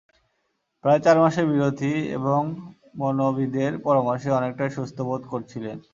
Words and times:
প্রায় 0.83 1.01
চার 1.05 1.17
মাসের 1.19 1.45
বিরতি 1.51 1.93
এবং 2.17 2.41
মনোবিদের 2.95 3.71
পরামর্শে 3.85 4.29
অনেকটাই 4.39 4.71
সুস্থ 4.77 4.97
বোধ 5.01 5.21
করছিলেন। 5.31 5.77